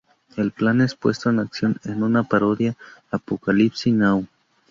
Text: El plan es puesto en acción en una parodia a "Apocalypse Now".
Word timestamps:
El 0.35 0.51
plan 0.51 0.81
es 0.81 0.95
puesto 0.95 1.29
en 1.29 1.37
acción 1.39 1.77
en 1.83 2.01
una 2.01 2.23
parodia 2.23 2.75
a 3.11 3.17
"Apocalypse 3.17 3.91
Now". 3.91 4.27